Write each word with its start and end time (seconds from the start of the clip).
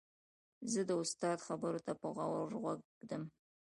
زه 0.71 0.81
د 0.89 0.91
استاد 1.03 1.37
خبرو 1.47 1.79
ته 1.85 1.91
په 2.01 2.07
غور 2.15 2.51
غوږ 2.61 2.79
ږدم. 2.99 3.23